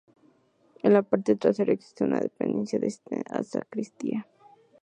En 0.81 0.93
la 0.93 1.03
parte 1.03 1.35
trasera 1.35 1.71
existe 1.73 2.03
una 2.03 2.19
dependencia 2.19 2.79
destinada 2.79 3.37
a 3.39 3.43
sacristía. 3.43 4.27